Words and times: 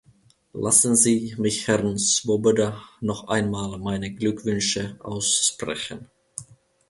Lassen 0.53 0.95
Sie 0.95 1.35
mich 1.37 1.67
Herrn 1.67 1.99
Swoboda 1.99 2.81
noch 3.01 3.27
einmal 3.27 3.77
meine 3.77 4.11
Glückwünsche 4.11 4.97
aussprechen. 4.99 6.09